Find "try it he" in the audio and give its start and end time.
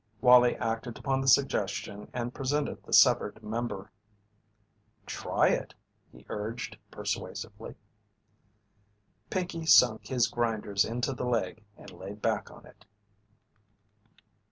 5.05-6.25